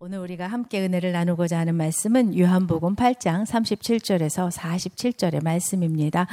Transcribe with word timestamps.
오늘 0.00 0.20
우리가 0.20 0.46
함께 0.46 0.80
은혜를 0.80 1.10
나누고자 1.10 1.58
하는 1.58 1.74
말씀은 1.74 2.38
요한복음 2.38 2.94
8장 2.94 3.44
37절에서 3.44 4.48
47절의 4.48 5.42
말씀입니다. 5.42 6.28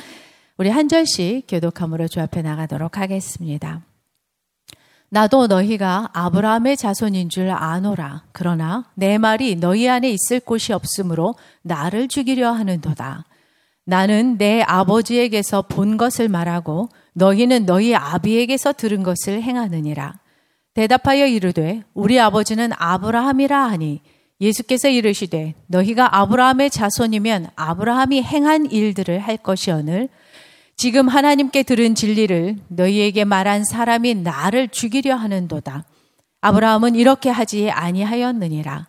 우리 0.57 0.69
한 0.69 0.87
절씩 0.87 1.45
교독함으로 1.47 2.07
주 2.07 2.21
앞에 2.21 2.43
나가도록 2.43 2.99
하겠습니다. 2.99 3.81
나도 5.09 5.47
너희가 5.47 6.11
아브라함의 6.13 6.77
자손인 6.77 7.29
줄 7.29 7.49
아노라. 7.49 8.25
그러나 8.33 8.85
내 8.93 9.17
말이 9.17 9.55
너희 9.55 9.89
안에 9.89 10.11
있을 10.11 10.41
곳이 10.41 10.71
없으므로 10.71 11.33
나를 11.63 12.07
죽이려 12.07 12.51
하는도다. 12.51 13.25
나는 13.83 14.37
내 14.37 14.61
아버지에게서 14.61 15.63
본 15.63 15.97
것을 15.97 16.29
말하고 16.29 16.89
너희는 17.13 17.65
너희 17.65 17.95
아비에게서 17.95 18.73
들은 18.73 19.01
것을 19.01 19.41
행하느니라. 19.41 20.19
대답하여 20.75 21.25
이르되 21.25 21.83
우리 21.93 22.19
아버지는 22.19 22.71
아브라함이라 22.77 23.57
하니 23.57 24.01
예수께서 24.41 24.89
이르시되 24.89 25.55
너희가 25.67 26.17
아브라함의 26.17 26.69
자손이면 26.69 27.47
아브라함이 27.55 28.21
행한 28.21 28.69
일들을 28.69 29.19
할 29.19 29.37
것이오늘 29.37 30.09
지금 30.75 31.07
하나님께 31.07 31.63
들은 31.63 31.95
진리를 31.95 32.57
너희에게 32.67 33.23
말한 33.23 33.63
사람이 33.63 34.15
나를 34.15 34.67
죽이려 34.67 35.15
하는도다. 35.15 35.85
아브라함은 36.41 36.95
이렇게 36.95 37.29
하지 37.29 37.71
아니하였느니라. 37.71 38.87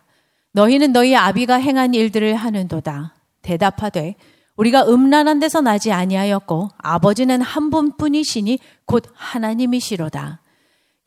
너희는 0.51 0.91
너희 0.91 1.15
아비가 1.15 1.55
행한 1.55 1.93
일들을 1.93 2.35
하는도다. 2.35 3.15
대답하되 3.41 4.15
우리가 4.57 4.87
음란한 4.87 5.39
데서 5.39 5.61
나지 5.61 5.93
아니하였고 5.93 6.67
아버지는 6.77 7.41
한 7.41 7.69
분뿐이시니 7.69 8.59
곧 8.85 9.05
하나님이시로다. 9.13 10.41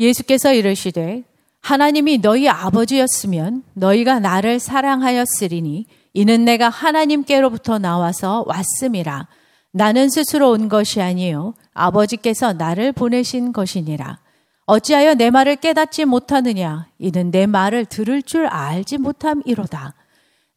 예수께서 0.01 0.55
이르시되 0.55 1.23
하나님이 1.61 2.19
너희 2.19 2.49
아버지였으면 2.49 3.63
너희가 3.75 4.19
나를 4.19 4.59
사랑하였으리니 4.59 5.85
이는 6.15 6.45
내가 6.45 6.71
하나님께로부터 6.71 7.79
나와서 7.79 8.45
왔음이라. 8.47 9.29
나는 9.73 10.09
스스로 10.09 10.51
온 10.51 10.69
것이 10.69 11.01
아니요 11.01 11.55
아버지께서 11.75 12.55
나를 12.55 12.93
보내신 12.93 13.53
것이니라. 13.53 14.19
어찌하여 14.65 15.15
내 15.15 15.31
말을 15.31 15.57
깨닫지 15.57 16.07
못하느냐? 16.07 16.87
이는 16.99 17.31
내 17.31 17.47
말을 17.47 17.85
들을 17.85 18.23
줄 18.23 18.47
알지 18.47 18.99
못함이로다. 18.99 19.95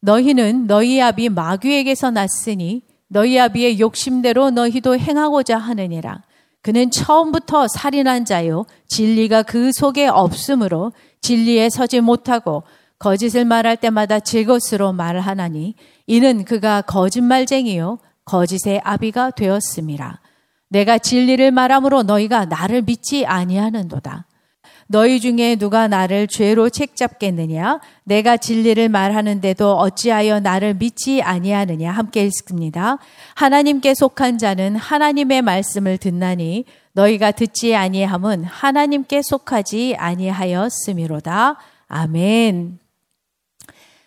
너희는 0.00 0.66
너희 0.66 1.00
아비 1.00 1.28
마귀에게서 1.28 2.10
났으니 2.12 2.82
너희 3.08 3.38
아비의 3.38 3.78
욕심대로 3.78 4.50
너희도 4.50 4.98
행하고자 4.98 5.58
하느니라. 5.58 6.22
그는 6.64 6.90
처음부터 6.90 7.68
살인한 7.68 8.24
자요. 8.24 8.64
진리가 8.88 9.42
그 9.42 9.70
속에 9.70 10.08
없으므로 10.08 10.92
진리에 11.20 11.68
서지 11.68 12.00
못하고 12.00 12.62
거짓을 12.98 13.44
말할 13.44 13.76
때마다 13.76 14.18
제 14.18 14.44
것으로 14.44 14.94
말하나니 14.94 15.74
이는 16.06 16.46
그가 16.46 16.80
거짓말쟁이요. 16.80 17.98
거짓의 18.24 18.80
아비가 18.82 19.30
되었음이라. 19.32 20.20
내가 20.70 20.96
진리를 20.96 21.50
말함으로 21.50 22.02
너희가 22.04 22.46
나를 22.46 22.80
믿지 22.80 23.26
아니하는도다. 23.26 24.26
너희 24.94 25.18
중에 25.18 25.56
누가 25.56 25.88
나를 25.88 26.28
죄로 26.28 26.70
책잡겠느냐? 26.70 27.80
내가 28.04 28.36
진리를 28.36 28.88
말하는데도 28.88 29.76
어찌하여 29.76 30.38
나를 30.38 30.74
믿지 30.74 31.20
아니하느냐? 31.20 31.90
함께 31.90 32.24
읽습니다. 32.26 32.98
하나님께 33.34 33.92
속한 33.94 34.38
자는 34.38 34.76
하나님의 34.76 35.42
말씀을 35.42 35.98
듣나니 35.98 36.64
너희가 36.92 37.32
듣지 37.32 37.74
아니함은 37.74 38.44
하나님께 38.44 39.22
속하지 39.22 39.96
아니하였음이로다. 39.98 41.56
아멘. 41.88 42.78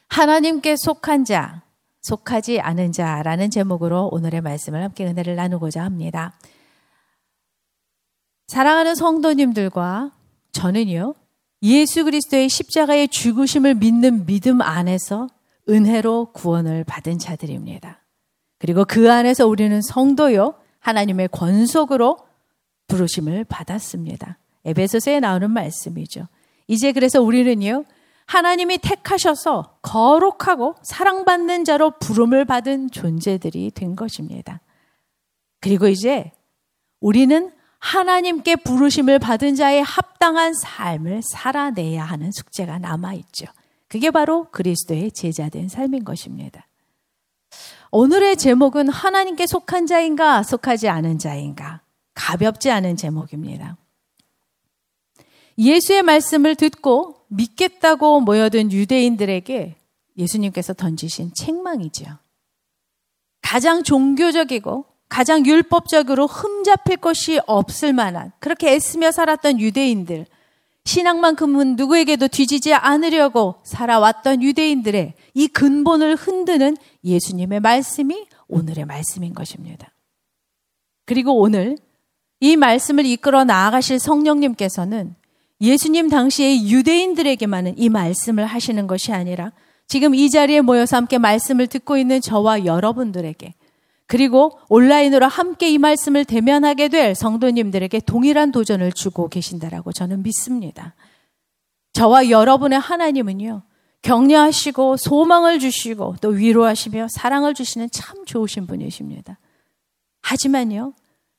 하나님께 0.08 0.77
속한 0.77 1.25
자, 1.25 1.63
속하지 2.03 2.61
않은 2.61 2.93
자라는 2.93 3.52
제목으로 3.52 4.08
오늘의 4.13 4.39
말씀을 4.39 4.81
함께 4.83 5.05
은혜를 5.05 5.35
나누고자 5.35 5.83
합니다. 5.83 6.31
사랑하는 8.48 8.95
성도님들과 8.95 10.11
저는요, 10.57 11.13
예수 11.61 12.03
그리스도의 12.03 12.49
십자가의 12.49 13.09
죽으심을 13.09 13.75
믿는 13.75 14.25
믿음 14.25 14.59
안에서 14.59 15.27
은혜로 15.69 16.31
구원을 16.33 16.83
받은 16.83 17.19
자들입니다. 17.19 18.03
그리고 18.57 18.83
그 18.83 19.11
안에서 19.11 19.45
우리는 19.45 19.79
성도요, 19.83 20.55
하나님의 20.79 21.27
권속으로 21.27 22.17
부르심을 22.87 23.43
받았습니다. 23.43 24.39
에베소서에 24.65 25.19
나오는 25.19 25.51
말씀이죠. 25.51 26.27
이제 26.67 26.91
그래서 26.91 27.21
우리는요, 27.21 27.85
하나님이 28.25 28.79
택하셔서 28.79 29.77
거룩하고 29.83 30.73
사랑받는 30.81 31.65
자로 31.65 31.99
부름을 31.99 32.45
받은 32.45 32.89
존재들이 32.89 33.71
된 33.75 33.95
것입니다. 33.95 34.61
그리고 35.61 35.87
이제 35.87 36.31
우리는 36.99 37.51
하나님께 37.80 38.58
부르심을 38.58 39.20
받은 39.20 39.55
자의 39.55 39.83
합당한 39.83 40.54
삶을 40.54 41.21
살아내야 41.23 42.04
하는 42.04 42.32
숙제가 42.32 42.80
남아있죠. 42.80 43.45
그게 43.88 44.11
바로 44.11 44.49
그리스도의 44.52 45.11
제자된 45.11 45.70
삶인 45.70 46.04
것입니다. 46.04 46.67
오늘의 47.92 48.37
제목은 48.37 48.89
하나님께 48.89 49.48
속한 49.48 49.87
자인가, 49.87 50.43
속하지 50.43 50.89
않은 50.89 51.20
자인가. 51.20 51.82
가볍지 52.14 52.71
않은 52.71 52.98
제목입니다. 52.98 53.77
예수의 55.58 56.04
말씀을 56.04 56.55
듣고 56.55 57.21
믿겠다고 57.27 58.21
모여든 58.21 58.71
유대인들에게 58.71 59.76
예수님께서 60.17 60.73
던지신 60.73 61.33
책망이죠. 61.33 62.05
가장 63.42 63.83
종교적이고 63.83 64.86
가장 65.09 65.45
율법적으로 65.45 66.27
흠잡힐 66.27 66.97
것이 66.97 67.39
없을 67.47 67.93
만한 67.93 68.31
그렇게 68.39 68.73
애쓰며 68.73 69.11
살았던 69.11 69.59
유대인들, 69.59 70.25
신앙만큼은 70.85 71.75
누구에게도 71.75 72.29
뒤지지 72.29 72.73
않으려고 72.73 73.55
살아왔던 73.63 74.41
유대인들의 74.41 75.13
이 75.33 75.47
근본을 75.47 76.15
흔드는 76.15 76.77
예수님의 77.03 77.59
말씀이 77.59 78.25
오늘의 78.47 78.85
말씀인 78.85 79.33
것입니다. 79.33 79.91
그리고 81.05 81.37
오늘 81.39 81.77
이 82.39 82.55
말씀을 82.55 83.05
이끌어 83.05 83.43
나아가실 83.43 83.99
성령님께서는 83.99 85.15
예수님 85.59 86.09
당시의 86.09 86.69
유대인들에게만은 86.69 87.77
이 87.77 87.89
말씀을 87.89 88.45
하시는 88.45 88.87
것이 88.87 89.11
아니라 89.11 89.51
지금 89.87 90.13
이 90.13 90.29
자리에 90.29 90.61
모여서 90.61 90.97
함께 90.97 91.17
말씀을 91.17 91.67
듣고 91.67 91.97
있는 91.97 92.21
저와 92.21 92.65
여러분들에게 92.65 93.55
그리고 94.07 94.57
온라인으로 94.69 95.27
함께 95.27 95.69
이 95.69 95.77
말씀을 95.77 96.23
대면하게 96.23 96.87
될 96.87 97.13
성도님들에게 97.13 97.99
동일한 98.01 98.51
도전을 98.51 98.93
주고 98.93 99.27
계신다라고 99.27 99.91
저는 99.91 100.23
믿습니다. 100.23 100.95
저와 101.93 102.29
여러분의 102.29 102.79
하나님은요, 102.79 103.63
격려하시고 104.01 104.97
소망을 104.97 105.59
주시고 105.59 106.15
또 106.21 106.29
위로하시며 106.29 107.07
사랑을 107.09 107.53
주시는 107.53 107.89
참 107.91 108.23
좋으신 108.25 108.65
분이십니다. 108.65 109.39
하지만요, 110.21 110.93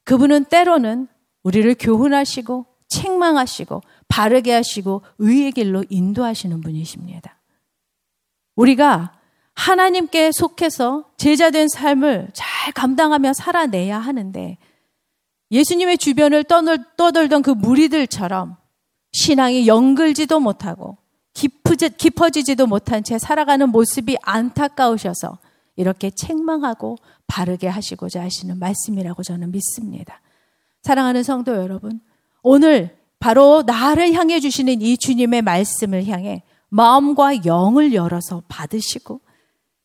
그분은 0.05 0.45
때로는 0.45 1.09
우리를 1.43 1.75
교훈하시고 1.79 2.67
책망하시고 2.89 3.81
바르게 4.09 4.53
하시고 4.53 5.03
의의 5.19 5.53
길로 5.53 5.85
인도하시는 5.89 6.61
분이십니다. 6.61 7.39
우리가 8.57 9.18
하나님께 9.59 10.31
속해서 10.31 11.05
제자된 11.17 11.67
삶을 11.67 12.29
잘 12.33 12.73
감당하며 12.73 13.33
살아내야 13.33 13.99
하는데 13.99 14.57
예수님의 15.51 15.99
주변을 15.99 16.45
떠돌던 16.97 17.43
그 17.43 17.51
무리들처럼 17.51 18.57
신앙이 19.11 19.67
연글지도 19.67 20.39
못하고 20.39 20.97
깊어지, 21.35 21.91
깊어지지도 21.91 22.69
못한 22.69 23.03
채 23.03 23.19
살아가는 23.19 23.69
모습이 23.69 24.17
안타까우셔서 24.23 25.39
이렇게 25.75 26.11
책망하고 26.11 26.97
바르게 27.27 27.67
하시고자 27.67 28.23
하시는 28.23 28.57
말씀이라고 28.61 29.25
저는 29.25 29.51
믿습니다. 29.51 30.21
사랑하는 30.83 31.25
성도 31.25 31.57
여러분, 31.57 32.01
오늘 32.43 32.97
바로 33.19 33.65
나를 33.67 34.13
향해 34.13 34.39
주시는 34.39 34.83
이 34.83 34.97
주님의 34.97 35.43
말씀을 35.43 36.07
향해 36.07 36.45
마음과 36.69 37.45
영을 37.45 37.93
열어서 37.93 38.45
받으시고 38.47 39.21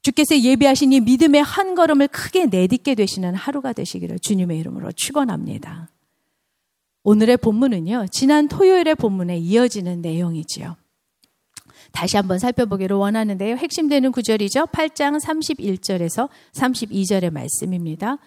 주께서 0.03 0.37
예비하신 0.37 0.91
이 0.91 0.99
믿음의 0.99 1.41
한 1.41 1.75
걸음을 1.75 2.09
크게 2.09 2.45
내딛게 2.47 2.93
되시는 2.93 3.35
하루가 3.35 3.71
되시기를 3.73 4.19
주님의 4.19 4.59
이름으로 4.59 4.91
축원합니다. 4.91 5.89
오늘의 7.03 7.37
본문은요. 7.37 8.07
지난 8.11 8.47
토요일의 8.47 8.95
본문에 8.95 9.37
이어지는 9.37 10.01
내용이지요. 10.01 10.75
다시 11.93 12.17
한번 12.17 12.37
살펴보기를 12.39 12.97
원하는데요. 12.97 13.55
핵심되는 13.55 14.11
구절이죠. 14.11 14.65
8장 14.67 15.21
31절에서 15.21 16.27
32절의 16.53 17.31
말씀입니다. 17.31 18.17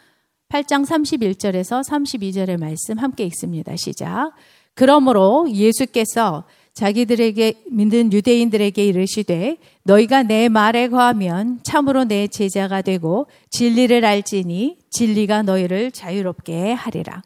8장 0.48 0.86
31절에서 0.86 1.82
32절의 1.84 2.58
말씀 2.58 2.98
함께 2.98 3.24
읽습니다. 3.24 3.74
시작. 3.76 4.32
그러므로 4.74 5.50
예수께서 5.50 6.44
자기들에게 6.76 7.64
믿는 7.70 8.12
유대인들에게 8.12 8.84
이르시되 8.84 9.56
너희가 9.84 10.24
내 10.24 10.50
말에 10.50 10.88
거하면 10.88 11.58
참으로 11.62 12.04
내 12.04 12.28
제자가 12.28 12.82
되고 12.82 13.28
진리를 13.50 14.04
알지니 14.04 14.78
진리가 14.90 15.42
너희를 15.42 15.90
자유롭게 15.90 16.72
하리라. 16.72 17.22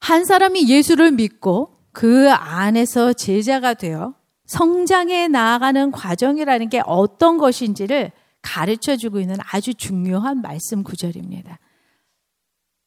한 0.00 0.24
사람이 0.24 0.68
예수를 0.68 1.12
믿고 1.12 1.76
그 1.92 2.30
안에서 2.32 3.12
제자가 3.12 3.74
되어 3.74 4.14
성장해 4.46 5.28
나아가는 5.28 5.92
과정이라는 5.92 6.70
게 6.70 6.82
어떤 6.84 7.38
것인지를 7.38 8.10
가르쳐 8.42 8.96
주고 8.96 9.20
있는 9.20 9.36
아주 9.52 9.74
중요한 9.74 10.42
말씀 10.42 10.82
구절입니다. 10.82 11.60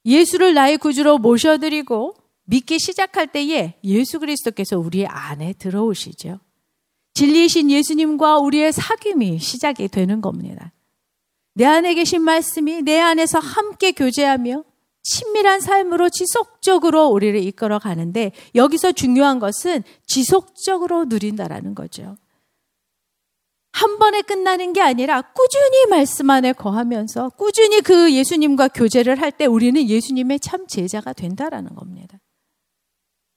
예수를 0.04 0.54
나의 0.54 0.78
구주로 0.78 1.20
모셔드리고 1.20 2.16
믿기 2.46 2.80
시작할 2.80 3.28
때에 3.28 3.76
예수 3.84 4.20
그리스도께서 4.20 4.78
우리 4.78 5.06
안에 5.06 5.54
들어오시죠. 5.54 6.40
진리이신 7.14 7.70
예수님과 7.72 8.40
우리의 8.40 8.72
사귐이 8.72 9.40
시작이 9.40 9.88
되는 9.88 10.22
겁니다. 10.22 10.74
내 11.54 11.66
안에 11.66 11.94
계신 11.94 12.22
말씀이 12.22 12.82
내 12.82 13.00
안에서 13.00 13.40
함께 13.40 13.92
교제하며 13.92 14.64
친밀한 15.04 15.60
삶으로 15.60 16.10
지속적으로 16.10 17.08
우리를 17.08 17.40
이끌어 17.44 17.78
가는데 17.78 18.32
여기서 18.56 18.94
중요한 18.94 19.40
것은 19.40 19.84
지속적으로 20.08 21.06
누린다라는 21.06 21.76
거죠. 21.76 22.18
한 23.74 23.98
번에 24.00 24.22
끝나는 24.22 24.72
게 24.74 24.82
아니라 24.82 25.22
꾸준히 25.22 25.88
말씀 25.88 26.30
안에 26.30 26.54
거하면서 26.54 27.30
꾸준히 27.30 27.82
그 27.82 28.14
예수님과 28.14 28.70
교제를 28.70 29.20
할 29.20 29.32
때 29.32 29.46
우리는 29.46 29.88
예수님의 29.88 30.40
참 30.40 30.68
제자가 30.68 31.14
된다라는 31.14 31.76
겁니다. 31.76 32.20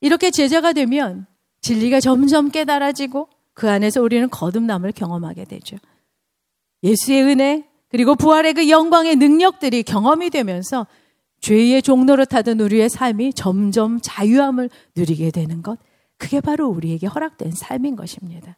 이렇게 0.00 0.30
제자가 0.30 0.72
되면 0.72 1.26
진리가 1.60 2.00
점점 2.00 2.50
깨달아지고 2.50 3.28
그 3.54 3.70
안에서 3.70 4.02
우리는 4.02 4.28
거듭남을 4.28 4.92
경험하게 4.92 5.44
되죠. 5.44 5.76
예수의 6.82 7.22
은혜 7.22 7.64
그리고 7.88 8.14
부활의 8.14 8.54
그 8.54 8.68
영광의 8.68 9.16
능력들이 9.16 9.82
경험이 9.82 10.30
되면서 10.30 10.86
죄의 11.40 11.82
종로를 11.82 12.26
타던 12.26 12.60
우리의 12.60 12.88
삶이 12.88 13.32
점점 13.32 14.00
자유함을 14.02 14.68
누리게 14.96 15.30
되는 15.30 15.62
것. 15.62 15.78
그게 16.18 16.40
바로 16.40 16.68
우리에게 16.68 17.06
허락된 17.06 17.52
삶인 17.52 17.96
것입니다. 17.96 18.56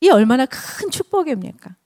이 0.00 0.08
얼마나 0.10 0.46
큰 0.46 0.90
축복입니까? 0.90 1.76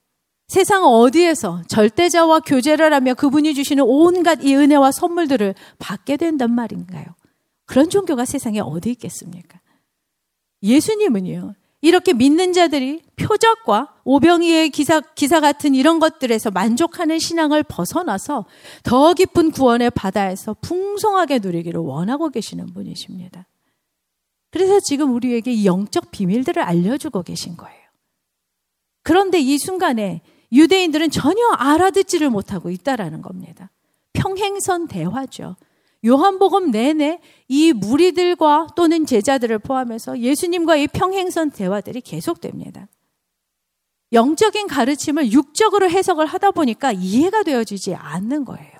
세상 0.48 0.84
어디에서 0.84 1.62
절대자와 1.68 2.40
교제를 2.40 2.92
하며 2.92 3.14
그분이 3.14 3.54
주시는 3.54 3.84
온갖 3.86 4.44
이 4.44 4.54
은혜와 4.54 4.92
선물들을 4.92 5.54
받게 5.78 6.16
된단 6.16 6.52
말인가요? 6.52 7.04
그런 7.66 7.90
종교가 7.90 8.24
세상에 8.24 8.60
어디 8.60 8.90
있겠습니까? 8.92 9.60
예수님은요, 10.62 11.54
이렇게 11.82 12.14
믿는 12.14 12.52
자들이 12.52 13.02
표적과 13.16 13.94
오병이의 14.04 14.70
기사, 14.70 15.00
기사 15.00 15.40
같은 15.40 15.74
이런 15.74 15.98
것들에서 15.98 16.50
만족하는 16.50 17.18
신앙을 17.18 17.62
벗어나서 17.64 18.46
더 18.82 19.14
깊은 19.14 19.50
구원의 19.50 19.90
바다에서 19.90 20.54
풍성하게 20.62 21.40
누리기를 21.40 21.80
원하고 21.80 22.30
계시는 22.30 22.66
분이십니다. 22.66 23.46
그래서 24.50 24.80
지금 24.80 25.12
우리에게 25.14 25.64
영적 25.64 26.10
비밀들을 26.10 26.62
알려주고 26.62 27.22
계신 27.22 27.56
거예요. 27.56 27.78
그런데 29.02 29.38
이 29.38 29.58
순간에 29.58 30.22
유대인들은 30.52 31.10
전혀 31.10 31.46
알아듣지를 31.56 32.30
못하고 32.30 32.70
있다라는 32.70 33.22
겁니다. 33.22 33.70
평행선 34.12 34.88
대화죠. 34.88 35.56
요한복음 36.06 36.70
내내 36.70 37.20
이 37.48 37.72
무리들과 37.72 38.68
또는 38.76 39.04
제자들을 39.06 39.58
포함해서 39.58 40.20
예수님과 40.20 40.76
이 40.76 40.86
평행선 40.86 41.50
대화들이 41.50 42.00
계속됩니다. 42.00 42.88
영적인 44.12 44.68
가르침을 44.68 45.32
육적으로 45.32 45.90
해석을 45.90 46.26
하다 46.26 46.52
보니까 46.52 46.92
이해가 46.92 47.42
되어지지 47.42 47.94
않는 47.94 48.44
거예요. 48.44 48.70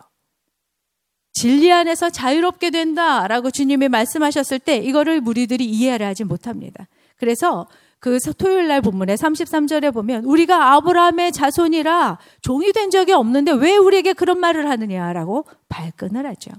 진리 1.33 1.71
안에서 1.71 2.09
자유롭게 2.09 2.71
된다라고 2.71 3.51
주님이 3.51 3.89
말씀하셨을 3.89 4.59
때 4.59 4.77
이거를 4.77 5.21
무리들이 5.21 5.67
이해를 5.67 6.07
하지 6.07 6.25
못합니다. 6.25 6.89
그래서 7.17 7.67
그 7.99 8.19
토요일 8.39 8.69
날 8.69 8.81
본문에 8.81 9.17
33절에 9.17 9.93
보면 9.93 10.25
우리가 10.25 10.75
아브라함의 10.75 11.33
자손이라 11.33 12.19
종이 12.41 12.73
된 12.73 12.91
적이 12.91 13.13
없는데 13.13 13.53
왜 13.53 13.77
우리에게 13.77 14.13
그런 14.13 14.39
말을 14.39 14.71
하느냐라고 14.71 15.45
발끈을 15.69 16.25
하죠. 16.27 16.53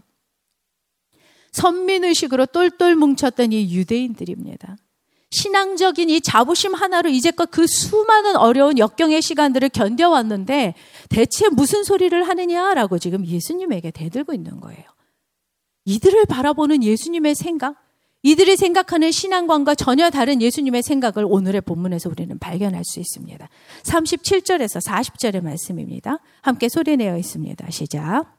선민의식으로 1.52 2.48
똘똘 2.48 2.96
뭉쳤던 2.96 3.52
이 3.52 3.74
유대인들입니다. 3.74 4.78
신앙적인 5.30 6.10
이 6.10 6.22
자부심 6.22 6.74
하나로 6.74 7.10
이제껏 7.10 7.52
그 7.52 7.68
수많은 7.68 8.38
어려운 8.38 8.78
역경의 8.78 9.22
시간들을 9.22 9.70
견뎌왔는데 9.70 10.74
대체 11.10 11.50
무슨 11.50 11.84
소리를 11.84 12.28
하느냐라고 12.28 12.98
지금 12.98 13.26
예수님에게 13.26 13.92
대들고 13.92 14.34
있는 14.34 14.62
거예요. 14.62 14.84
이들을 15.86 16.26
바라보는 16.26 16.84
예수님의 16.84 17.36
생각, 17.36 17.76
이들이 18.24 18.58
생각하는 18.58 19.12
신앙관과 19.12 19.76
전혀 19.76 20.10
다른 20.10 20.42
예수님의 20.42 20.84
생각을 20.84 21.26
오늘의 21.30 21.62
본문에서 21.62 22.10
우리는 22.10 22.38
발견할 22.40 22.84
수 22.84 23.00
있습니다. 23.00 23.48
37절에서 23.84 24.86
40절의 24.86 25.42
말씀입니다. 25.44 26.18
함께 26.42 26.68
소리내어 26.68 27.18
있습니다. 27.18 27.70
시작. 27.70 28.37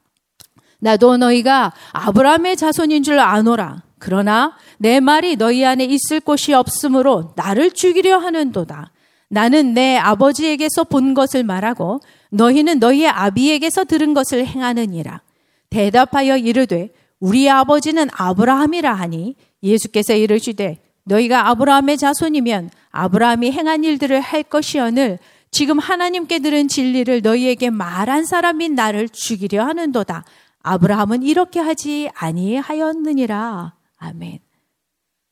나도 0.79 1.17
너희가 1.17 1.73
아브라함의 1.91 2.57
자손인 2.57 3.03
줄 3.03 3.19
아노라. 3.19 3.83
그러나 3.99 4.53
내 4.77 4.99
말이 4.99 5.35
너희 5.35 5.65
안에 5.65 5.83
있을 5.85 6.19
곳이 6.21 6.53
없으므로 6.53 7.33
나를 7.35 7.71
죽이려 7.71 8.17
하는도다. 8.17 8.91
나는 9.27 9.73
내 9.73 9.97
아버지에게서 9.97 10.85
본 10.85 11.13
것을 11.13 11.43
말하고 11.43 11.99
너희는 12.31 12.79
너희의 12.79 13.09
아비에게서 13.09 13.83
들은 13.85 14.13
것을 14.13 14.45
행하느니라. 14.45 15.21
대답하여 15.69 16.37
이르되 16.37 16.89
우리 17.19 17.49
아버지는 17.49 18.07
아브라함이라 18.11 18.93
하니 18.93 19.35
예수께서 19.61 20.13
이르시되 20.13 20.79
너희가 21.03 21.49
아브라함의 21.49 21.97
자손이면 21.97 22.71
아브라함이 22.91 23.51
행한 23.51 23.83
일들을 23.83 24.19
할 24.21 24.43
것이오늘 24.43 25.19
지금 25.51 25.79
하나님께 25.79 26.39
들은 26.39 26.67
진리를 26.67 27.21
너희에게 27.21 27.69
말한 27.69 28.25
사람인 28.25 28.75
나를 28.75 29.09
죽이려 29.09 29.65
하는도다. 29.65 30.23
아브라함은 30.69 31.23
이렇게 31.23 31.59
하지 31.59 32.09
아니하였느니라. 32.13 33.73
아멘. 33.97 34.39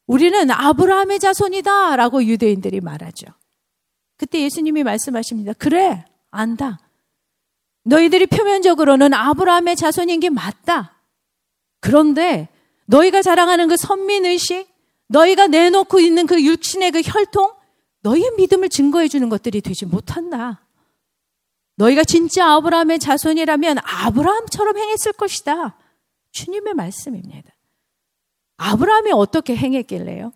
우리는 0.07 0.49
아브라함의 0.49 1.19
자손이다. 1.19 1.95
라고 1.95 2.23
유대인들이 2.23 2.81
말하죠. 2.81 3.27
그때 4.17 4.41
예수님이 4.41 4.83
말씀하십니다. 4.83 5.53
그래, 5.53 6.05
안다. 6.31 6.79
너희들이 7.83 8.25
표면적으로는 8.25 9.13
아브라함의 9.13 9.75
자손인 9.75 10.19
게 10.21 10.29
맞다. 10.31 10.95
그런데 11.81 12.49
너희가 12.85 13.21
자랑하는 13.21 13.67
그 13.67 13.77
선민의식, 13.77 14.67
너희가 15.07 15.47
내놓고 15.47 15.99
있는 15.99 16.25
그 16.25 16.43
육신의 16.43 16.91
그 16.91 17.01
혈통, 17.01 17.53
너희의 18.01 18.31
믿음을 18.37 18.69
증거해 18.69 19.07
주는 19.07 19.29
것들이 19.29 19.61
되지 19.61 19.85
못한다. 19.85 20.66
너희가 21.77 22.03
진짜 22.03 22.53
아브라함의 22.53 22.99
자손이라면 22.99 23.77
아브라함처럼 23.83 24.77
행했을 24.77 25.13
것이다. 25.13 25.77
주님의 26.31 26.73
말씀입니다. 26.73 27.51
아브라함이 28.57 29.11
어떻게 29.13 29.55
행했길래요? 29.55 30.33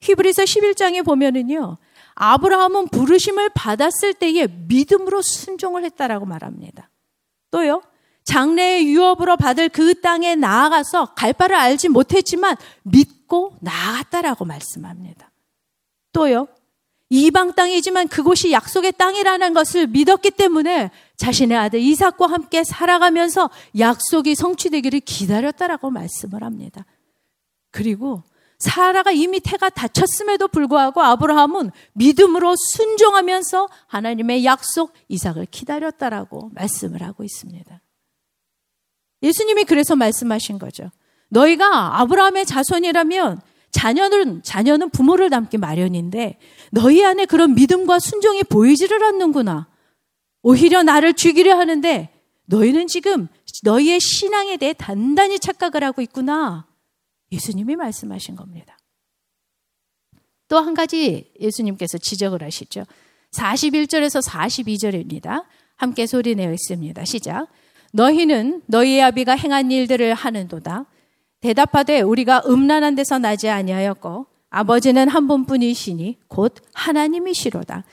히브리서 0.00 0.44
11장에 0.44 1.04
보면은요. 1.04 1.78
아브라함은 2.14 2.88
부르심을 2.88 3.50
받았을 3.50 4.14
때에 4.14 4.46
믿음으로 4.46 5.22
순종을 5.22 5.84
했다라고 5.84 6.26
말합니다. 6.26 6.90
또요. 7.50 7.82
장래의 8.24 8.86
유업으로 8.88 9.36
받을 9.36 9.68
그 9.68 10.00
땅에 10.00 10.34
나아가서 10.34 11.14
갈 11.14 11.32
바를 11.32 11.56
알지 11.56 11.88
못했지만 11.88 12.56
믿고 12.82 13.56
나아갔다라고 13.60 14.44
말씀합니다. 14.44 15.30
또요. 16.12 16.48
이방 17.10 17.54
땅이지만 17.54 18.08
그곳이 18.08 18.52
약속의 18.52 18.92
땅이라는 18.92 19.54
것을 19.54 19.86
믿었기 19.86 20.32
때문에 20.32 20.90
자신의 21.16 21.56
아들 21.56 21.80
이삭과 21.80 22.26
함께 22.26 22.64
살아가면서 22.64 23.48
약속이 23.78 24.34
성취되기를 24.34 25.00
기다렸다라고 25.00 25.90
말씀을 25.90 26.42
합니다. 26.42 26.84
그리고 27.70 28.22
사라가 28.58 29.12
이미 29.12 29.40
태가 29.40 29.70
다쳤음에도 29.70 30.48
불구하고 30.48 31.00
아브라함은 31.00 31.70
믿음으로 31.94 32.54
순종하면서 32.56 33.68
하나님의 33.86 34.44
약속 34.44 34.92
이삭을 35.08 35.46
기다렸다라고 35.50 36.50
말씀을 36.54 37.02
하고 37.02 37.24
있습니다. 37.24 37.80
예수님이 39.22 39.64
그래서 39.64 39.96
말씀하신 39.96 40.58
거죠. 40.58 40.90
너희가 41.30 42.00
아브라함의 42.00 42.46
자손이라면 42.46 43.40
자녀는 43.70 44.42
자녀는 44.42 44.90
부모를 44.90 45.30
닮기 45.30 45.58
마련인데 45.58 46.38
너희 46.70 47.04
안에 47.04 47.26
그런 47.26 47.54
믿음과 47.54 47.98
순종이 47.98 48.42
보이지를 48.42 49.02
않는구나. 49.04 49.68
오히려 50.42 50.82
나를 50.82 51.14
죽이려 51.14 51.58
하는데 51.58 52.10
너희는 52.46 52.86
지금 52.86 53.28
너희의 53.62 54.00
신앙에 54.00 54.56
대해 54.56 54.72
단단히 54.72 55.38
착각을 55.38 55.84
하고 55.84 56.00
있구나. 56.02 56.66
예수님이 57.30 57.76
말씀하신 57.76 58.36
겁니다. 58.36 58.78
또 60.48 60.58
한 60.58 60.72
가지 60.72 61.30
예수님께서 61.40 61.98
지적을 61.98 62.42
하시죠. 62.42 62.84
41절에서 63.32 64.26
42절입니다. 64.26 65.44
함께 65.76 66.06
소리내어 66.06 66.52
있습니다. 66.52 67.04
시작. 67.04 67.48
너희는 67.92 68.62
너희의 68.66 69.02
아비가 69.02 69.34
행한 69.34 69.70
일들을 69.70 70.14
하는도다. 70.14 70.86
대답하되 71.40 72.00
우리가 72.00 72.42
음란한 72.46 72.94
데서 72.94 73.18
나지 73.18 73.48
아니하였고 73.48 74.26
아버지는 74.50 75.08
한 75.08 75.28
분뿐이시니 75.28 76.18
곧 76.28 76.54
하나님이시로다. 76.72 77.84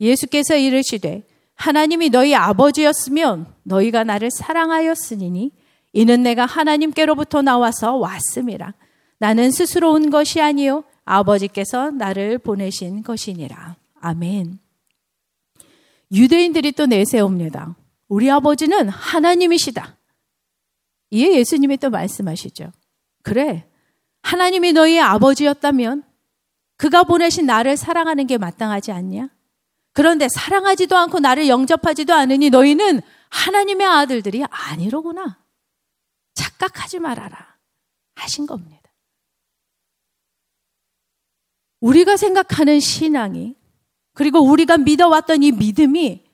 예수께서 0.00 0.56
이르시되 0.56 1.24
하나님이 1.54 2.10
너희 2.10 2.34
아버지였으면 2.34 3.46
너희가 3.64 4.04
나를 4.04 4.30
사랑하였으니 4.30 5.50
이는 5.92 6.22
내가 6.22 6.46
하나님께로부터 6.46 7.42
나와서 7.42 7.96
왔음이라. 7.96 8.74
나는 9.18 9.50
스스로 9.50 9.92
온 9.92 10.10
것이 10.10 10.40
아니요 10.40 10.84
아버지께서 11.04 11.90
나를 11.90 12.38
보내신 12.38 13.02
것이니라. 13.02 13.76
아멘. 14.00 14.58
유대인들이 16.12 16.72
또 16.72 16.86
내세웁니다. 16.86 17.76
우리 18.08 18.30
아버지는 18.30 18.88
하나님이시다. 18.88 19.96
이에 21.10 21.36
예수님이 21.38 21.78
또 21.78 21.90
말씀하시죠. 21.90 22.70
그래. 23.28 23.68
하나님이 24.22 24.72
너희의 24.72 25.00
아버지였다면 25.00 26.02
그가 26.78 27.02
보내신 27.02 27.44
나를 27.44 27.76
사랑하는 27.76 28.26
게 28.26 28.38
마땅하지 28.38 28.90
않냐? 28.90 29.28
그런데 29.92 30.28
사랑하지도 30.30 30.96
않고 30.96 31.18
나를 31.20 31.48
영접하지도 31.48 32.14
않으니 32.14 32.48
너희는 32.48 33.02
하나님의 33.28 33.86
아들들이 33.86 34.42
아니로구나. 34.48 35.38
착각하지 36.34 37.00
말아라. 37.00 37.58
하신 38.14 38.46
겁니다. 38.46 38.80
우리가 41.80 42.16
생각하는 42.16 42.80
신앙이 42.80 43.56
그리고 44.14 44.40
우리가 44.40 44.78
믿어왔던 44.78 45.42
이 45.42 45.52
믿음이 45.52 46.24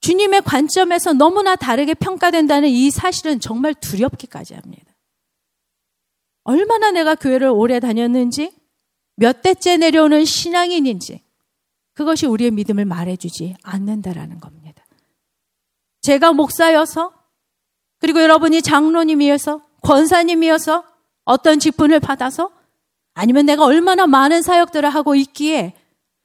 주님의 0.00 0.42
관점에서 0.42 1.14
너무나 1.14 1.56
다르게 1.56 1.94
평가된다는 1.94 2.68
이 2.68 2.90
사실은 2.90 3.40
정말 3.40 3.72
두렵기까지 3.72 4.54
합니다. 4.54 4.91
얼마나 6.44 6.90
내가 6.90 7.14
교회를 7.14 7.48
오래 7.48 7.80
다녔는지, 7.80 8.52
몇 9.16 9.42
대째 9.42 9.76
내려오는 9.76 10.24
신앙인인지, 10.24 11.22
그것이 11.94 12.26
우리의 12.26 12.50
믿음을 12.50 12.84
말해주지 12.84 13.56
않는다라는 13.62 14.40
겁니다. 14.40 14.84
제가 16.00 16.32
목사여서, 16.32 17.12
그리고 17.98 18.20
여러분이 18.20 18.62
장로님이어서, 18.62 19.62
권사님이어서, 19.82 20.84
어떤 21.24 21.60
직분을 21.60 22.00
받아서, 22.00 22.50
아니면 23.14 23.46
내가 23.46 23.64
얼마나 23.64 24.06
많은 24.06 24.42
사역들을 24.42 24.88
하고 24.88 25.14
있기에 25.14 25.74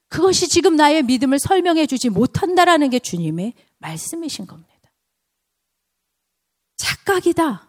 그것이 0.08 0.48
지금 0.48 0.76
나의 0.76 1.02
믿음을 1.02 1.38
설명해 1.38 1.86
주지 1.86 2.08
못한다라는 2.08 2.90
게 2.90 2.98
주님의 2.98 3.52
말씀이신 3.78 4.46
겁니다. 4.46 4.68
착각이다. 6.76 7.67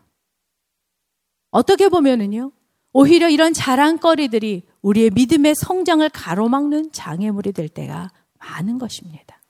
어떻게 1.52 1.90
보면은요, 1.90 2.52
오히려 2.94 3.30
이런 3.30 3.54
자랑거리들이 3.54 4.64
우리의 4.82 5.12
믿음의 5.12 5.56
성장을 5.56 6.08
가로막는 6.10 6.92
장애물이 6.92 7.54
될 7.54 7.70
때가 7.70 8.10
많은 8.40 8.78
것입니다. 8.78 9.42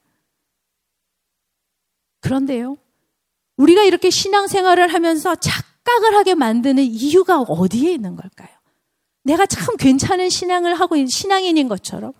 그런데요, 2.21 2.77
우리가 3.57 3.83
이렇게 3.83 4.09
신앙생활을 4.09 4.93
하면서 4.93 5.35
착각을 5.35 6.15
하게 6.15 6.35
만드는 6.35 6.83
이유가 6.83 7.41
어디에 7.41 7.93
있는 7.93 8.15
걸까요? 8.15 8.49
내가 9.23 9.45
참 9.45 9.75
괜찮은 9.77 10.29
신앙을 10.29 10.79
하고 10.79 10.95
있는 10.95 11.07
신앙인인 11.07 11.67
것처럼 11.67 12.13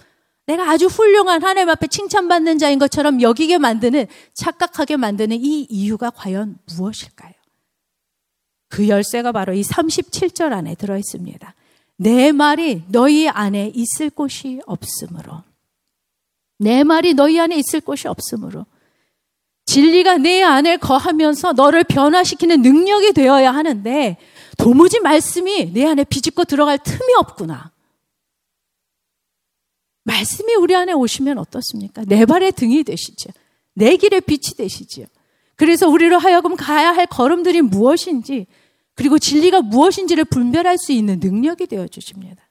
내가 0.46 0.70
아주 0.70 0.88
훌륭한 0.88 1.44
하나님 1.44 1.70
앞에 1.70 1.88
칭찬받는 1.88 2.58
자인 2.58 2.80
것처럼 2.80 3.22
여기게 3.22 3.58
만드는 3.58 4.08
착각하게 4.34 4.98
만드는 4.98 5.38
이 5.40 5.68
이유가 5.70 6.10
과연 6.10 6.58
무엇일까요? 6.76 7.39
그 8.70 8.88
열쇠가 8.88 9.32
바로 9.32 9.54
이 9.54 9.62
37절 9.62 10.54
안에 10.54 10.76
들어 10.76 10.98
있습니다. 10.98 11.56
내 11.98 12.32
말이 12.32 12.84
너희 12.88 13.28
안에 13.28 13.72
있을 13.76 14.10
곳이 14.10 14.62
없으므로. 14.66 15.44
내 16.60 16.84
말이 16.84 17.14
너희 17.14 17.40
안에 17.40 17.58
있을 17.58 17.82
곳이 17.82 18.08
없으므로. 18.08 18.66
진리가 19.66 20.18
내 20.18 20.42
안에 20.42 20.78
거하면서 20.78 21.54
너를 21.54 21.84
변화시키는 21.84 22.62
능력이 22.62 23.14
되어야 23.14 23.52
하는데 23.54 24.18
도무지 24.58 25.00
말씀이 25.00 25.74
내 25.74 25.86
안에 25.86 26.04
비집고 26.04 26.46
들어갈 26.46 26.78
틈이 26.78 27.14
없구나. 27.18 27.72
말씀이 30.04 30.56
우리 30.56 30.76
안에 30.76 30.94
오시면 30.94 31.38
어떻습니까? 31.38 32.04
내 32.06 32.26
발의 32.26 32.54
등이 32.54 32.84
되시죠. 32.84 33.30
내 33.74 33.96
길의 33.96 34.22
빛이 34.22 34.56
되시지요. 34.58 35.06
그래서 35.60 35.90
우리로 35.90 36.18
하여금 36.18 36.56
가야 36.56 36.94
할 36.94 37.06
걸음들이 37.06 37.62
무엇인지 37.62 38.48
그리고 38.96 39.20
진리가 39.20 39.62
무엇인지를 39.62 40.24
분별할 40.24 40.78
수 40.78 40.94
있는 40.94 41.20
능력이 41.20 41.68
되어 41.68 41.86
주십니다. 41.86 42.50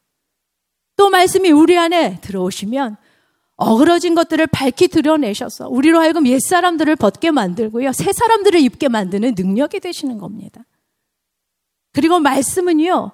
또 0.95 1.09
말씀이 1.09 1.51
우리 1.51 1.79
안에 1.79 2.21
들어오시면 2.21 2.99
어그러진 3.57 4.15
것들을 4.15 4.47
밝히 4.49 4.89
드러내셔서 4.89 5.69
우리로 5.69 5.99
하여금 6.01 6.27
옛 6.27 6.39
사람들을 6.39 6.97
벗게 6.97 7.31
만들고요. 7.31 7.93
새 7.93 8.13
사람들을 8.13 8.61
입게 8.61 8.89
만드는 8.89 9.35
능력이 9.39 9.81
되시는 9.81 10.19
겁니다. 10.19 10.67
그리고 11.95 12.21
말씀은요. 12.21 13.13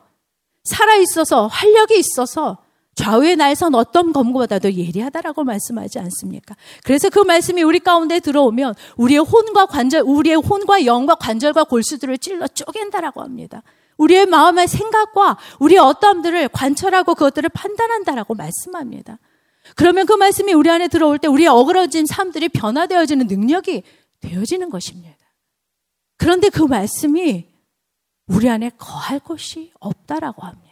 살아 0.64 0.96
있어서 0.96 1.46
활력이 1.46 1.96
있어서 1.96 2.63
좌우의 2.94 3.36
날선 3.36 3.74
어떤 3.74 4.12
검보다도 4.12 4.72
예리하다라고 4.72 5.44
말씀하지 5.44 5.98
않습니까? 5.98 6.54
그래서 6.84 7.10
그 7.10 7.18
말씀이 7.18 7.62
우리 7.62 7.80
가운데 7.80 8.20
들어오면 8.20 8.74
우리의 8.96 9.20
혼과 9.20 9.66
관절, 9.66 10.02
우리의 10.04 10.36
혼과 10.36 10.86
영과 10.86 11.14
관절과 11.14 11.64
골수들을 11.64 12.18
찔러 12.18 12.46
쪼갠다라고 12.46 13.22
합니다. 13.22 13.62
우리의 13.96 14.26
마음의 14.26 14.68
생각과 14.68 15.38
우리의 15.60 15.78
어떠함들을 15.80 16.48
관철하고 16.48 17.14
그것들을 17.14 17.48
판단한다라고 17.50 18.34
말씀합니다. 18.34 19.18
그러면 19.76 20.06
그 20.06 20.12
말씀이 20.12 20.52
우리 20.52 20.70
안에 20.70 20.88
들어올 20.88 21.18
때 21.18 21.28
우리의 21.28 21.48
어그러진 21.48 22.06
삶들이 22.06 22.48
변화되어지는 22.48 23.26
능력이 23.26 23.82
되어지는 24.20 24.70
것입니다. 24.70 25.16
그런데 26.16 26.48
그 26.48 26.62
말씀이 26.62 27.48
우리 28.26 28.48
안에 28.48 28.70
거할 28.78 29.20
곳이 29.20 29.72
없다라고 29.80 30.42
합니다. 30.42 30.63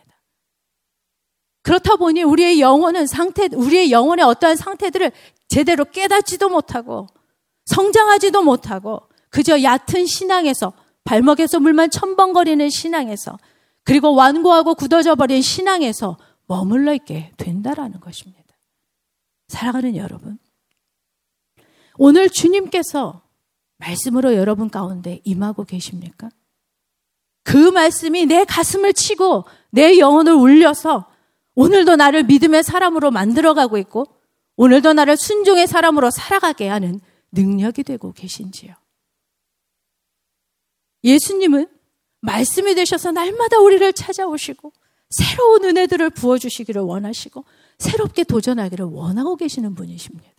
그렇다 1.62 1.96
보니 1.96 2.22
우리의 2.22 2.60
영혼은 2.60 3.06
상태, 3.06 3.48
우리의 3.52 3.92
영혼의 3.92 4.24
어떠한 4.24 4.56
상태들을 4.56 5.12
제대로 5.48 5.84
깨닫지도 5.84 6.48
못하고 6.48 7.06
성장하지도 7.66 8.42
못하고 8.42 9.02
그저 9.30 9.62
얕은 9.62 10.06
신앙에서 10.06 10.72
발목에서 11.04 11.60
물만 11.60 11.90
첨벙거리는 11.90 12.68
신앙에서 12.68 13.38
그리고 13.84 14.14
완고하고 14.14 14.74
굳어져 14.74 15.14
버린 15.14 15.42
신앙에서 15.42 16.16
머물러 16.46 16.94
있게 16.94 17.32
된다라는 17.36 18.00
것입니다. 18.00 18.42
사랑하는 19.48 19.96
여러분. 19.96 20.38
오늘 21.96 22.30
주님께서 22.30 23.22
말씀으로 23.78 24.34
여러분 24.34 24.70
가운데 24.70 25.20
임하고 25.24 25.64
계십니까? 25.64 26.30
그 27.44 27.56
말씀이 27.56 28.26
내 28.26 28.44
가슴을 28.44 28.92
치고 28.92 29.44
내 29.70 29.98
영혼을 29.98 30.32
울려서 30.32 31.11
오늘도 31.54 31.96
나를 31.96 32.24
믿음의 32.24 32.62
사람으로 32.64 33.10
만들어가고 33.10 33.78
있고 33.78 34.06
오늘도 34.56 34.92
나를 34.94 35.16
순종의 35.16 35.66
사람으로 35.66 36.10
살아가게 36.10 36.68
하는 36.68 37.00
능력이 37.32 37.82
되고 37.82 38.12
계신지요. 38.12 38.74
예수님은 41.04 41.66
말씀이 42.20 42.74
되셔서 42.74 43.10
날마다 43.12 43.58
우리를 43.58 43.92
찾아오시고 43.92 44.72
새로운 45.10 45.64
은혜들을 45.64 46.10
부어주시기를 46.10 46.80
원하시고 46.82 47.44
새롭게 47.78 48.24
도전하기를 48.24 48.86
원하고 48.86 49.36
계시는 49.36 49.74
분이십니다. 49.74 50.30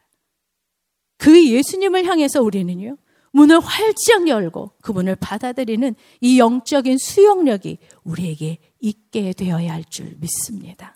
그 1.18 1.48
예수님을 1.48 2.06
향해서 2.06 2.42
우리는요, 2.42 2.98
문을 3.32 3.60
활짝 3.60 4.28
열고 4.28 4.72
그분을 4.82 5.16
받아들이는 5.16 5.96
이 6.22 6.40
영적인 6.40 6.98
수용력이 6.98 7.80
우리에게 8.04 8.60
있게 8.80 9.34
되어야 9.34 9.74
할 9.74 9.84
줄 9.90 10.16
믿습니다. 10.20 10.96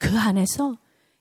그 0.00 0.18
안에서 0.18 0.76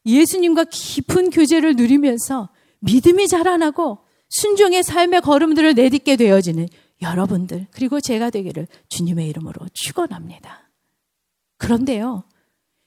예수님과 0.05 0.65
깊은 0.71 1.29
교제를 1.29 1.75
누리면서 1.75 2.49
믿음이 2.79 3.27
자라나고 3.27 3.99
순종의 4.29 4.81
삶의 4.83 5.21
걸음들을 5.21 5.75
내딛게 5.75 6.15
되어지는 6.15 6.67
여러분들 7.01 7.67
그리고 7.71 7.99
제가 8.01 8.29
되기를 8.31 8.67
주님의 8.87 9.27
이름으로 9.27 9.67
축원합니다. 9.73 10.69
그런데요. 11.57 12.23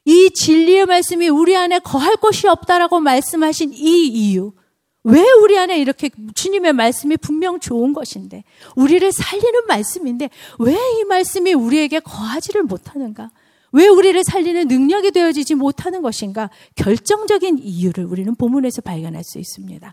이 0.04 0.30
진리의 0.30 0.86
말씀이 0.86 1.28
우리 1.28 1.56
안에 1.56 1.78
거할 1.78 2.16
곳이 2.16 2.48
없다라고 2.48 2.98
말씀하신 3.00 3.72
이 3.74 4.06
이유 4.08 4.52
왜 5.04 5.20
우리 5.42 5.58
안에 5.58 5.78
이렇게 5.78 6.10
주님의 6.34 6.72
말씀이 6.72 7.16
분명 7.18 7.60
좋은 7.60 7.92
것인데 7.92 8.44
우리를 8.76 9.12
살리는 9.12 9.66
말씀인데 9.66 10.30
왜 10.58 10.72
이 10.74 11.04
말씀이 11.04 11.52
우리에게 11.52 12.00
거하지를 12.00 12.62
못하는가? 12.62 13.30
왜 13.72 13.88
우리를 13.88 14.22
살리는 14.24 14.68
능력이 14.68 15.10
되어지지 15.10 15.54
못하는 15.54 16.02
것인가? 16.02 16.50
결정적인 16.76 17.58
이유를 17.58 18.04
우리는 18.04 18.34
본문에서 18.34 18.82
발견할 18.82 19.24
수 19.24 19.38
있습니다. 19.38 19.92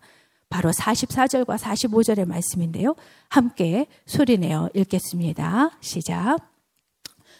바로 0.49 0.71
44절과 0.71 1.57
45절의 1.57 2.27
말씀인데요. 2.27 2.95
함께 3.29 3.87
소리내어 4.05 4.69
읽겠습니다. 4.73 5.71
시작. 5.79 6.37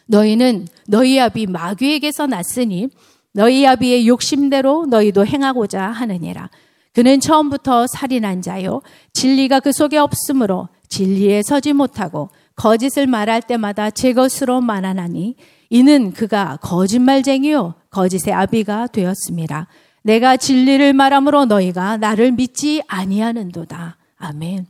너희는 0.06 0.68
너희 0.88 1.20
아비 1.20 1.48
마귀에게서 1.48 2.28
났으니 2.28 2.88
너희 3.32 3.66
아비의 3.66 4.08
욕심대로 4.08 4.86
너희도 4.88 5.26
행하고자 5.26 5.82
하느니라. 5.82 6.50
그는 6.94 7.20
처음부터 7.20 7.86
살인한 7.88 8.42
자요. 8.42 8.82
진리가 9.14 9.60
그 9.60 9.72
속에 9.72 9.98
없으므로 9.98 10.70
진리에 10.88 11.44
서지 11.44 11.74
못하고 11.74 12.30
거짓을 12.56 13.08
말할 13.08 13.42
때마다 13.44 13.92
제 13.92 14.14
것으로 14.14 14.62
말하나니 14.62 15.36
이는 15.70 16.12
그가 16.14 16.58
거짓말쟁이요 16.58 17.76
거짓의 17.90 18.34
아비가 18.34 18.88
되었습니다. 18.88 19.68
내가 20.04 20.38
진리를 20.38 20.94
말함으로 20.94 21.46
너희가 21.46 21.98
나를 21.98 22.32
믿지 22.32 22.82
아니하는도다. 22.88 23.98
아멘. 24.18 24.68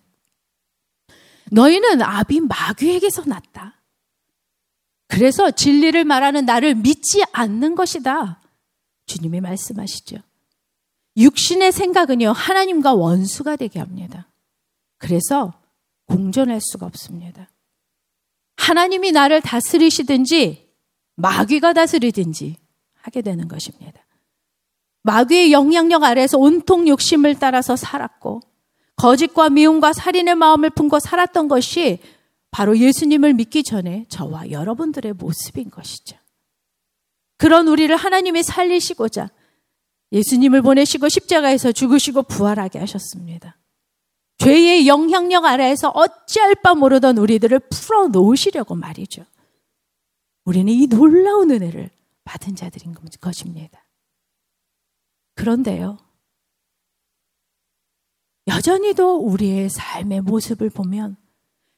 너희는 1.52 2.02
아비 2.02 2.42
마귀에게서 2.42 3.24
났다. 3.26 3.82
그래서 5.08 5.50
진리를 5.50 6.04
말하는 6.04 6.46
나를 6.46 6.76
믿지 6.76 7.24
않는 7.32 7.76
것이다. 7.76 8.42
주님이 9.08 9.42
말씀하시죠. 9.42 10.18
육신의 11.18 11.72
생각은요, 11.72 12.32
하나님과 12.32 12.94
원수가 12.94 13.56
되게 13.56 13.80
합니다. 13.80 14.28
그래서 15.00 15.54
공존할 16.06 16.60
수가 16.62 16.86
없습니다. 16.86 17.50
하나님이 18.58 19.12
나를 19.12 19.42
다스리시든지 19.42 20.69
마귀가 21.20 21.74
다스리든지 21.74 22.56
하게 23.02 23.22
되는 23.22 23.48
것입니다. 23.48 24.02
마귀의 25.04 25.52
영향력 25.52 26.04
아래에서 26.04 26.38
온통 26.38 26.88
욕심을 26.88 27.36
따라서 27.40 27.76
살았고 27.76 28.42
거짓과 28.96 29.50
미움과 29.50 29.94
살인의 29.94 30.36
마음을 30.36 30.70
품고 30.70 31.00
살았던 31.00 31.48
것이 31.48 32.00
바로 32.52 32.78
예수님을 32.78 33.34
믿기 33.34 33.64
전에 33.64 34.06
저와 34.10 34.52
여러분들의 34.52 35.14
모습인 35.14 35.70
것이죠. 35.70 36.18
그런 37.38 37.68
우리를 37.68 37.96
하나님이 37.96 38.44
살리시고자 38.44 39.30
예수님을 40.12 40.62
보내시고 40.62 41.08
십자가에서 41.08 41.72
죽으시고 41.72 42.24
부활하게 42.24 42.80
하셨습니다. 42.80 43.58
죄의 44.40 44.88
영향력 44.88 45.46
아래에서 45.46 45.90
어찌할 45.90 46.56
바 46.56 46.74
모르던 46.74 47.18
우리들을 47.18 47.60
풀어 47.70 48.08
놓으시려고 48.08 48.76
말이죠. 48.76 49.24
우리는 50.50 50.74
이 50.74 50.88
놀라운 50.88 51.52
은혜를 51.52 51.92
받은 52.24 52.56
자들인 52.56 52.96
것입니다. 53.22 53.84
그런데요, 55.36 56.00
여전히도 58.48 59.18
우리의 59.18 59.70
삶의 59.70 60.22
모습을 60.22 60.72
보면 60.72 61.18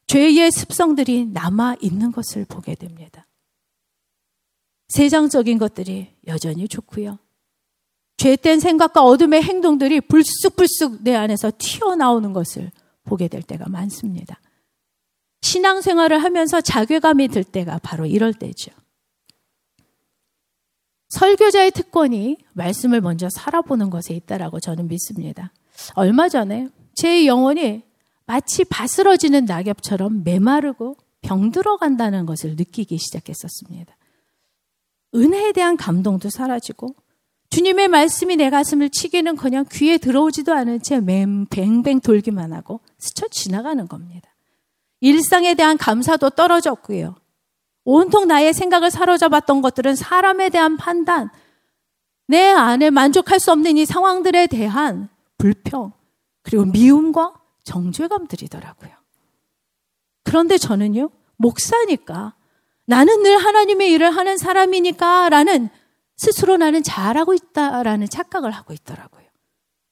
죄의 0.08 0.52
습성들이 0.52 1.26
남아 1.26 1.76
있는 1.82 2.14
것을 2.14 2.46
보게 2.46 2.76
됩니다. 2.76 3.28
세상적인 4.88 5.58
것들이 5.58 6.16
여전히 6.28 6.70
좋고요. 6.70 7.20
죄된 8.16 8.62
생각과 8.62 9.04
어둠의 9.04 9.44
행동들이 9.44 10.00
불쑥불쑥 10.00 11.04
내 11.04 11.14
안에서 11.14 11.52
튀어나오는 11.58 12.32
것을 12.32 12.72
보게 13.04 13.28
될 13.28 13.44
때가 13.44 13.68
많습니다. 13.68 14.40
신앙생활을 15.42 16.24
하면서 16.24 16.62
자괴감이 16.62 17.28
들 17.28 17.44
때가 17.44 17.80
바로 17.84 18.06
이럴 18.06 18.34
때죠. 18.34 18.72
설교자의 21.10 21.72
특권이 21.72 22.38
말씀을 22.54 23.02
먼저 23.02 23.30
살아보는 23.30 23.90
것에 23.90 24.14
있다라고 24.14 24.60
저는 24.60 24.88
믿습니다. 24.88 25.52
얼마 25.96 26.30
전에 26.30 26.70
제 26.96 27.26
영혼이 27.26 27.84
마치 28.26 28.64
바스러지는 28.64 29.46
낙엽처럼 29.46 30.24
메마르고 30.24 30.96
병들어 31.22 31.78
간다는 31.78 32.26
것을 32.26 32.56
느끼기 32.56 32.98
시작했었습니다. 32.98 33.96
은혜에 35.14 35.52
대한 35.52 35.76
감동도 35.76 36.30
사라지고 36.30 36.96
주님의 37.50 37.90
말씀이 37.90 38.38
내 38.38 38.50
가슴을 38.50 38.90
치기는 38.90 39.36
그냥 39.36 39.66
귀에 39.70 39.98
들어오지도 39.98 40.54
않은 40.54 40.82
채 40.82 41.02
뱅뱅 41.02 42.00
돌기만 42.00 42.54
하고 42.54 42.80
스쳐 42.98 43.28
지나가는 43.28 43.86
겁니다. 43.90 44.31
일상에 45.02 45.56
대한 45.56 45.78
감사도 45.78 46.30
떨어졌고요. 46.30 47.16
온통 47.84 48.28
나의 48.28 48.54
생각을 48.54 48.92
사로잡았던 48.92 49.62
것들은 49.62 49.96
사람에 49.96 50.50
대한 50.50 50.78
판단, 50.78 51.30
내 52.28 52.50
안에 52.50 52.92
만족할 52.92 53.40
수 53.40 53.52
없는 53.52 53.78
이 53.78 53.86
상황들에 53.86 54.48
대한 54.48 55.10
불평, 55.38 55.92
그리고 56.44 56.66
미움과 56.66 57.34
정죄감들이더라고요. 57.64 58.92
그런데 60.24 60.58
저는요, 60.58 61.10
목사니까, 61.38 62.36
나는 62.86 63.24
늘 63.24 63.38
하나님의 63.38 63.92
일을 63.92 64.12
하는 64.16 64.38
사람이니까 64.38 65.30
라는 65.30 65.70
스스로 66.16 66.58
나는 66.58 66.84
잘하고 66.84 67.34
있다라는 67.34 68.08
착각을 68.08 68.52
하고 68.52 68.74
있더라고요. 68.74 69.26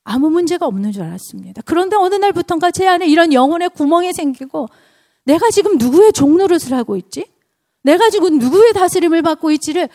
아무 0.03 0.29
문제가 0.29 0.67
없는 0.67 0.91
줄 0.91 1.03
알았습니다. 1.03 1.61
그런데 1.65 1.95
어느 1.95 2.15
날부터인가 2.15 2.71
제 2.71 2.87
안에 2.87 3.07
이런 3.07 3.33
영혼의 3.33 3.69
구멍이 3.69 4.13
생기고 4.13 4.67
내가 5.29 5.51
지금 5.51 5.77
누구의 5.77 6.11
종노릇을 6.11 6.73
하고 6.73 6.97
있지? 6.97 7.27
내가 7.83 8.09
지금 8.09 8.39
누구의 8.39 8.73
다스림을 8.73 9.21
받고 9.21 9.51
있지를 9.51 9.87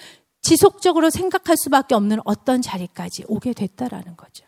지속적으로 0.43 1.11
생각할 1.11 1.57
수밖에 1.57 1.97
없는 1.97 2.21
어떤 2.25 2.63
자리까지 2.63 3.25
오게 3.27 3.53
됐다라는 3.53 4.17
거죠. 4.17 4.47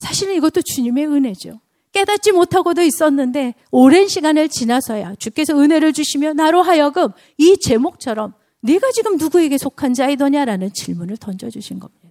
사실은 0.00 0.34
이것도 0.34 0.60
주님의 0.60 1.06
은혜죠. 1.06 1.60
깨닫지 1.92 2.32
못하고도 2.32 2.82
있었는데 2.82 3.54
오랜 3.70 4.06
시간을 4.06 4.50
지나서야 4.50 5.14
주께서 5.14 5.58
은혜를 5.58 5.94
주시며 5.94 6.34
나로 6.34 6.60
하여금 6.60 7.08
이 7.38 7.56
제목처럼 7.58 8.34
네가 8.60 8.90
지금 8.90 9.16
누구에게 9.16 9.56
속한 9.56 9.94
자이더냐라는 9.94 10.74
질문을 10.74 11.16
던져주신 11.16 11.78
겁니다. 11.78 12.10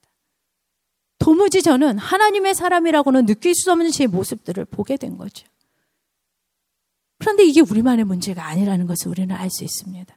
도무지 1.20 1.62
저는 1.62 2.00
하나님의 2.00 2.56
사람이라고는 2.56 3.28
느낄 3.28 3.54
수 3.54 3.72
없는 3.72 3.92
제 3.92 4.08
모습들을 4.08 4.66
보게 4.66 4.98
된 4.98 5.18
거죠. 5.18 5.46
그런데 7.24 7.46
이게 7.46 7.62
우리만의 7.62 8.04
문제가 8.04 8.46
아니라는 8.48 8.86
것을 8.86 9.08
우리는 9.08 9.34
알 9.34 9.50
수 9.50 9.64
있습니다. 9.64 10.14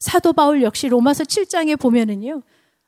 사도 0.00 0.32
바울 0.32 0.62
역시 0.62 0.88
로마서 0.88 1.22
7장에 1.22 1.78
보면은요. 1.78 2.42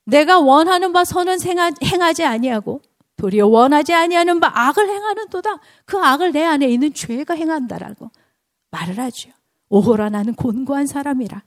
내가 0.04 0.40
원하는 0.40 0.92
바 0.92 1.04
선은 1.04 1.38
행하지 1.84 2.24
아니하고 2.24 2.82
도리어 3.16 3.46
원하지 3.46 3.94
아니하는 3.94 4.40
바 4.40 4.50
악을 4.52 4.88
행하는 4.88 5.28
도다. 5.28 5.60
그 5.84 5.96
악을 5.96 6.32
내 6.32 6.42
안에 6.42 6.68
있는 6.68 6.92
죄가 6.92 7.34
행한다라고 7.34 8.10
말을 8.72 8.98
하죠. 8.98 9.30
오호라 9.68 10.10
나는 10.10 10.34
곤고한 10.34 10.86
사람이라. 10.88 11.44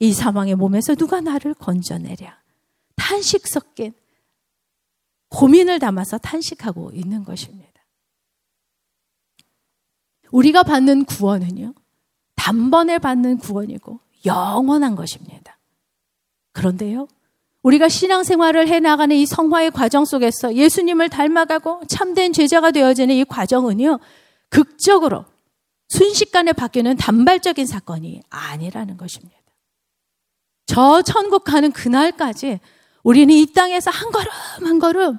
이 0.00 0.12
사망의 0.12 0.56
몸에서 0.56 0.96
누가 0.96 1.20
나를 1.20 1.54
건져내랴. 1.54 2.42
탄식 2.96 3.46
섞인 3.46 3.92
고민을 5.28 5.78
담아서 5.78 6.18
탄식하고 6.18 6.90
있는 6.92 7.22
것입니다. 7.22 7.61
우리가 10.32 10.64
받는 10.64 11.04
구원은요, 11.04 11.74
단번에 12.34 12.98
받는 12.98 13.38
구원이고 13.38 14.00
영원한 14.26 14.96
것입니다. 14.96 15.58
그런데요, 16.52 17.06
우리가 17.62 17.88
신앙생활을 17.88 18.66
해나가는 18.66 19.14
이 19.14 19.24
성화의 19.24 19.70
과정 19.70 20.04
속에서 20.04 20.54
예수님을 20.54 21.08
닮아가고 21.08 21.82
참된 21.86 22.32
제자가 22.32 22.72
되어지는 22.72 23.14
이 23.14 23.24
과정은요, 23.24 24.00
극적으로 24.48 25.24
순식간에 25.88 26.52
바뀌는 26.52 26.96
단발적인 26.96 27.66
사건이 27.66 28.22
아니라는 28.28 28.96
것입니다. 28.96 29.36
저 30.66 31.02
천국 31.02 31.44
가는 31.44 31.70
그날까지 31.70 32.60
우리는 33.02 33.34
이 33.34 33.52
땅에서 33.52 33.90
한 33.90 34.10
걸음 34.10 34.30
한 34.62 34.78
걸음 34.78 35.18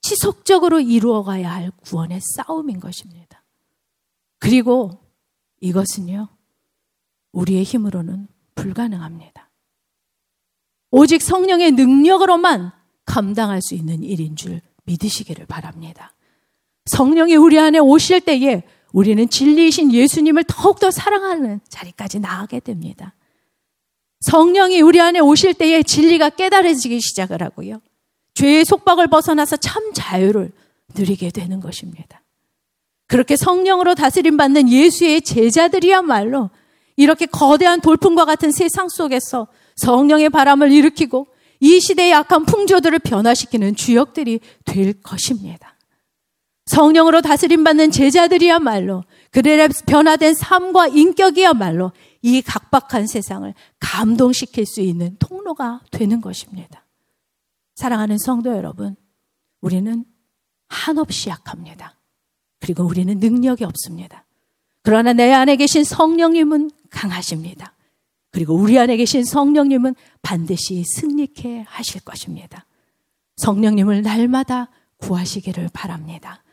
지속적으로 0.00 0.80
이루어가야 0.80 1.50
할 1.50 1.72
구원의 1.82 2.20
싸움인 2.36 2.78
것입니다. 2.80 3.31
그리고 4.42 4.90
이것은요, 5.60 6.26
우리의 7.30 7.62
힘으로는 7.62 8.26
불가능합니다. 8.56 9.48
오직 10.90 11.22
성령의 11.22 11.70
능력으로만 11.70 12.72
감당할 13.06 13.62
수 13.62 13.76
있는 13.76 14.02
일인 14.02 14.34
줄 14.34 14.60
믿으시기를 14.82 15.46
바랍니다. 15.46 16.12
성령이 16.86 17.36
우리 17.36 17.56
안에 17.60 17.78
오실 17.78 18.20
때에 18.20 18.64
우리는 18.92 19.28
진리이신 19.28 19.92
예수님을 19.92 20.42
더욱더 20.48 20.90
사랑하는 20.90 21.60
자리까지 21.68 22.18
나아가게 22.18 22.58
됩니다. 22.58 23.14
성령이 24.22 24.80
우리 24.80 25.00
안에 25.00 25.20
오실 25.20 25.54
때에 25.54 25.84
진리가 25.84 26.30
깨달아지기 26.30 27.00
시작을 27.00 27.44
하고요. 27.44 27.80
죄의 28.34 28.64
속박을 28.64 29.06
벗어나서 29.06 29.56
참 29.58 29.92
자유를 29.92 30.50
누리게 30.96 31.30
되는 31.30 31.60
것입니다. 31.60 32.21
그렇게 33.06 33.36
성령으로 33.36 33.94
다스림 33.94 34.36
받는 34.36 34.68
예수의 34.68 35.22
제자들이야말로 35.22 36.50
이렇게 36.96 37.26
거대한 37.26 37.80
돌풍과 37.80 38.24
같은 38.24 38.52
세상 38.52 38.88
속에서 38.88 39.48
성령의 39.76 40.30
바람을 40.30 40.72
일으키고 40.72 41.28
이 41.60 41.80
시대의 41.80 42.10
약한 42.10 42.44
풍조들을 42.44 42.98
변화시키는 43.00 43.76
주역들이 43.76 44.40
될 44.64 45.00
것입니다. 45.00 45.76
성령으로 46.66 47.20
다스림받는 47.22 47.90
제자들이야말로 47.90 49.04
그들의 49.30 49.68
변화된 49.86 50.34
삶과 50.34 50.88
인격이야말로 50.88 51.92
이 52.22 52.40
각박한 52.40 53.06
세상을 53.06 53.52
감동시킬 53.80 54.64
수 54.66 54.80
있는 54.80 55.16
통로가 55.18 55.80
되는 55.90 56.20
것입니다. 56.20 56.84
사랑하는 57.74 58.18
성도 58.18 58.54
여러분, 58.56 58.96
우리는 59.60 60.04
한없이 60.68 61.30
약합니다. 61.30 61.98
그리고 62.62 62.84
우리는 62.84 63.18
능력이 63.18 63.64
없습니다. 63.64 64.24
그러나 64.82 65.12
내 65.12 65.32
안에 65.32 65.56
계신 65.56 65.82
성령님은 65.82 66.70
강하십니다. 66.90 67.74
그리고 68.30 68.54
우리 68.54 68.78
안에 68.78 68.96
계신 68.96 69.24
성령님은 69.24 69.94
반드시 70.22 70.84
승리케 70.84 71.64
하실 71.66 72.00
것입니다. 72.02 72.64
성령님을 73.36 74.02
날마다 74.02 74.70
구하시기를 74.98 75.70
바랍니다. 75.72 76.44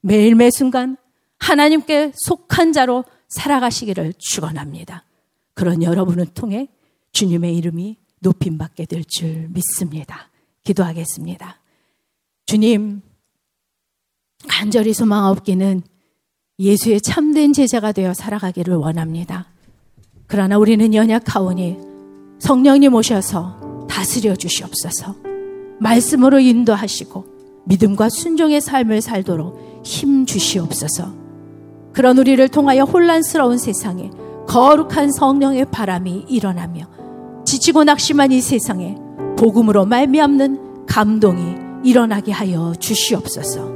매일 0.00 0.36
매 0.36 0.50
순간 0.50 0.96
하나님께 1.40 2.12
속한 2.14 2.72
자로 2.72 3.04
살아가시기를 3.28 4.14
축원합니다. 4.18 5.04
그런 5.54 5.82
여러분을 5.82 6.26
통해 6.26 6.68
주님의 7.12 7.56
이름이 7.56 7.96
높임 8.20 8.56
받게 8.56 8.86
될 8.86 9.02
줄 9.04 9.48
믿습니다. 9.50 10.30
기도하겠습니다. 10.62 11.60
주님, 12.46 13.02
간절히 14.48 14.92
소망 14.94 15.26
없기는 15.26 15.82
예수의 16.58 17.00
참된 17.00 17.52
제자가 17.52 17.92
되어 17.92 18.14
살아가기를 18.14 18.74
원합니다. 18.74 19.46
그러나 20.26 20.58
우리는 20.58 20.94
연약하오니 20.94 21.78
성령님 22.38 22.94
오셔서 22.94 23.86
다스려 23.88 24.34
주시옵소서. 24.36 25.14
말씀으로 25.78 26.38
인도하시고 26.38 27.24
믿음과 27.66 28.08
순종의 28.08 28.60
삶을 28.60 29.00
살도록 29.00 29.82
힘 29.84 30.24
주시옵소서. 30.26 31.12
그런 31.92 32.18
우리를 32.18 32.46
통하여 32.48 32.84
혼란스러운 32.84 33.58
세상에 33.58 34.10
거룩한 34.46 35.12
성령의 35.12 35.66
바람이 35.70 36.26
일어나며 36.28 36.86
지치고 37.44 37.84
낙심한 37.84 38.32
이 38.32 38.40
세상에 38.40 38.96
복음으로 39.36 39.86
말미암는 39.86 40.86
감동이 40.86 41.56
일어나게 41.84 42.32
하여 42.32 42.74
주시옵소서. 42.78 43.75